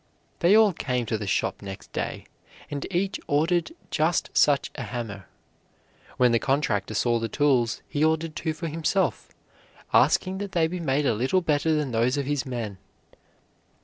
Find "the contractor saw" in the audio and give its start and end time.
6.31-7.19